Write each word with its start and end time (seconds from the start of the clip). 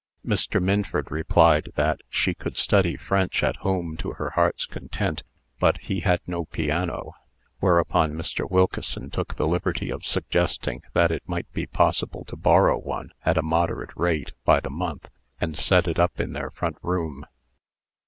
Mr. 0.25 0.59
Minford 0.59 1.11
replied, 1.11 1.71
that 1.75 2.01
she 2.09 2.33
could 2.33 2.57
study 2.57 2.97
French 2.97 3.43
at 3.43 3.57
home 3.57 3.95
to 3.97 4.13
her 4.13 4.31
heart's 4.31 4.65
content, 4.65 5.21
but 5.59 5.77
he 5.77 5.99
had 5.99 6.21
no 6.25 6.45
piano. 6.45 7.11
Whereupon 7.59 8.13
Mr. 8.13 8.49
Wilkeson 8.49 9.11
took 9.11 9.35
the 9.35 9.47
liberty 9.47 9.91
of 9.91 10.03
suggesting 10.03 10.81
that 10.93 11.11
it 11.11 11.21
might 11.29 11.53
be 11.53 11.67
possible 11.67 12.25
to 12.29 12.35
borrow 12.35 12.79
one, 12.79 13.11
at 13.25 13.37
a 13.37 13.43
moderate 13.43 13.95
rate, 13.95 14.31
by 14.43 14.59
the 14.59 14.71
month, 14.71 15.07
and 15.39 15.55
set 15.55 15.87
it 15.87 15.99
up 15.99 16.19
in 16.19 16.33
their 16.33 16.49
front 16.49 16.77
room. 16.81 17.23